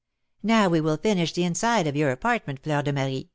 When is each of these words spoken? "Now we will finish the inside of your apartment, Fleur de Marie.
"Now 0.41 0.67
we 0.67 0.81
will 0.81 0.97
finish 0.97 1.31
the 1.31 1.43
inside 1.43 1.85
of 1.85 1.95
your 1.95 2.09
apartment, 2.09 2.63
Fleur 2.63 2.81
de 2.81 2.91
Marie. 2.91 3.29